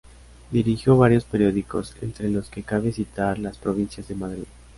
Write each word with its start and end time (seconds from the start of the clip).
Dirigió 0.49 0.97
varios 0.97 1.25
periódicos, 1.25 1.95
entre 2.01 2.27
los 2.31 2.49
que 2.49 2.63
cabe 2.63 2.91
citar 2.91 3.37
"Las 3.37 3.59
Provincias" 3.59 4.07
de 4.07 4.15
Madrid. 4.15 4.45